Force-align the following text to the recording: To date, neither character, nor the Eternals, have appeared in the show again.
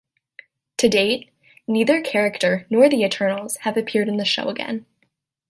To 0.77 0.89
date, 0.89 1.29
neither 1.67 2.01
character, 2.01 2.65
nor 2.71 2.89
the 2.89 3.03
Eternals, 3.03 3.57
have 3.57 3.77
appeared 3.77 4.07
in 4.09 4.17
the 4.17 4.25
show 4.25 4.49
again. 4.49 4.87